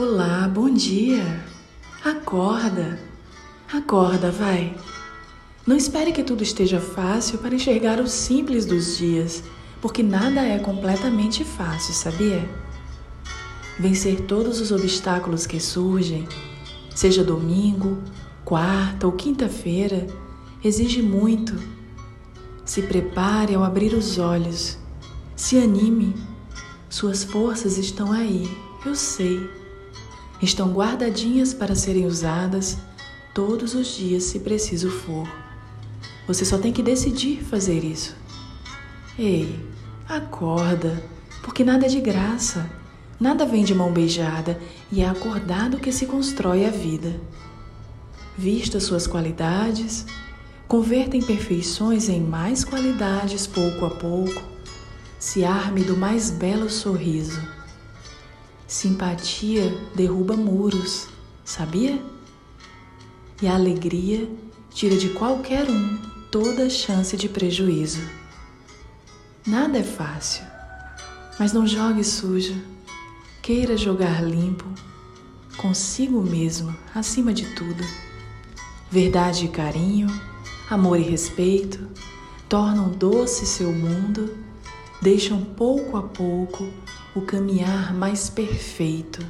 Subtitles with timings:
[0.00, 1.44] Olá, bom dia.
[2.04, 3.00] Acorda.
[3.72, 4.76] Acorda, vai.
[5.66, 9.42] Não espere que tudo esteja fácil para enxergar o simples dos dias,
[9.80, 12.48] porque nada é completamente fácil, sabia?
[13.76, 16.28] Vencer todos os obstáculos que surgem,
[16.94, 18.00] seja domingo,
[18.44, 20.06] quarta ou quinta-feira,
[20.62, 21.60] exige muito.
[22.64, 24.78] Se prepare ao abrir os olhos.
[25.34, 26.14] Se anime.
[26.88, 28.48] Suas forças estão aí,
[28.86, 29.57] eu sei
[30.40, 32.78] estão guardadinhas para serem usadas
[33.34, 35.28] todos os dias se preciso for.
[36.26, 38.14] Você só tem que decidir fazer isso.
[39.18, 39.58] Ei,
[40.08, 41.02] acorda,
[41.42, 42.70] porque nada é de graça,
[43.18, 44.60] nada vem de mão beijada
[44.92, 47.20] e é acordado que se constrói a vida.
[48.36, 50.06] Vista suas qualidades,
[50.68, 54.42] converta imperfeições em mais qualidades pouco a pouco,
[55.18, 57.57] se arme do mais belo sorriso
[58.68, 61.08] Simpatia derruba muros,
[61.42, 61.98] sabia?
[63.40, 64.28] E a alegria
[64.68, 65.96] tira de qualquer um
[66.30, 68.02] toda chance de prejuízo.
[69.46, 70.44] Nada é fácil,
[71.38, 72.62] mas não jogue sujo.
[73.40, 74.66] Queira jogar limpo,
[75.56, 77.82] consigo mesmo, acima de tudo.
[78.90, 80.08] Verdade e carinho,
[80.68, 81.88] amor e respeito
[82.46, 84.36] tornam doce seu mundo,
[85.00, 86.68] deixam pouco a pouco
[87.14, 89.24] o caminhar mais perfeito.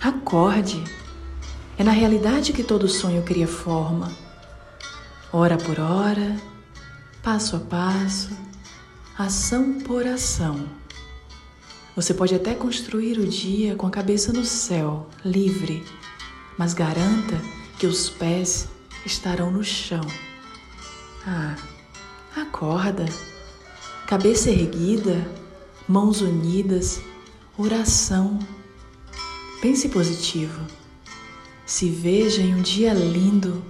[0.00, 0.82] Acorde!
[1.78, 4.10] É na realidade que todo sonho cria forma.
[5.32, 6.36] Hora por hora,
[7.22, 8.30] passo a passo,
[9.18, 10.66] ação por ação.
[11.94, 15.84] Você pode até construir o dia com a cabeça no céu, livre,
[16.56, 17.40] mas garanta
[17.78, 18.68] que os pés
[19.04, 20.06] estarão no chão.
[21.26, 21.56] Ah,
[22.36, 23.06] acorda!
[24.06, 25.26] Cabeça erguida,
[25.88, 27.00] mãos unidas,
[27.56, 28.40] oração.
[29.60, 30.60] Pense positivo.
[31.64, 33.62] Se veja em um dia lindo,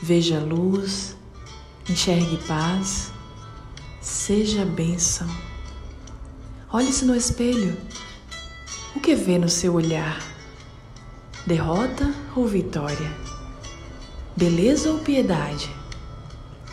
[0.00, 1.16] veja luz,
[1.88, 3.10] enxergue paz,
[4.00, 5.28] seja bênção.
[6.72, 7.76] Olhe-se no espelho.
[8.94, 10.22] O que vê no seu olhar?
[11.46, 13.12] Derrota ou vitória?
[14.36, 15.70] Beleza ou piedade?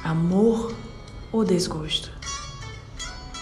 [0.03, 0.73] Amor
[1.31, 2.11] ou desgosto?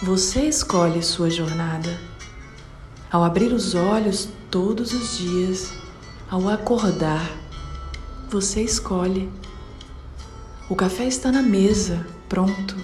[0.02, 2.00] Você escolhe sua jornada.
[3.12, 5.74] Ao abrir os olhos todos os dias,
[6.30, 7.30] ao acordar,
[8.30, 9.30] você escolhe.
[10.70, 12.74] O café está na mesa, pronto.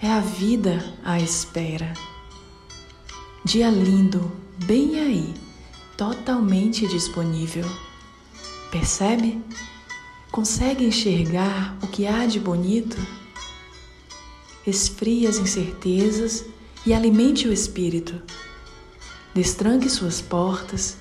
[0.00, 1.92] É a vida à espera.
[3.44, 4.30] Dia lindo,
[4.64, 5.34] bem aí,
[5.96, 7.68] totalmente disponível.
[8.70, 9.42] Percebe?
[10.30, 12.96] Consegue enxergar o que há de bonito?
[14.66, 16.44] Esfrie as incertezas
[16.84, 18.20] e alimente o espírito.
[19.34, 20.96] Destranque suas portas,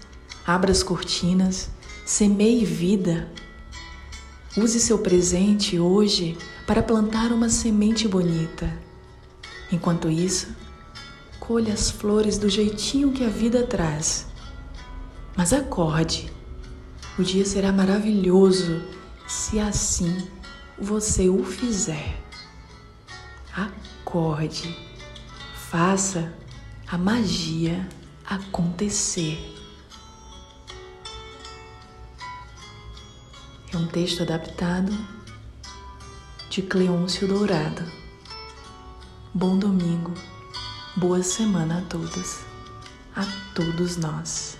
[0.45, 1.69] abra as cortinas,
[2.05, 3.31] semeie vida.
[4.57, 6.37] Use seu presente hoje
[6.67, 8.71] para plantar uma semente bonita.
[9.71, 10.47] Enquanto isso,
[11.39, 14.27] colha as flores do jeitinho que a vida traz.
[15.35, 16.31] Mas acorde,
[17.17, 18.81] o dia será maravilhoso
[19.27, 20.27] se assim
[20.77, 22.24] você o fizer.
[24.05, 24.77] Acorde,
[25.55, 26.31] faça
[26.87, 27.89] a magia
[28.23, 29.51] acontecer.
[33.73, 34.95] É um texto adaptado
[36.51, 37.83] de Cleôncio Dourado.
[39.33, 40.13] Bom domingo,
[40.95, 42.41] boa semana a todos,
[43.15, 44.55] a todos nós.